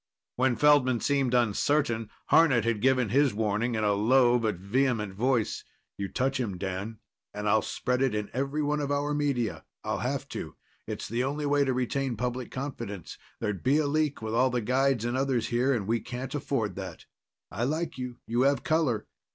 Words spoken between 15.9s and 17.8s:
can't afford that. I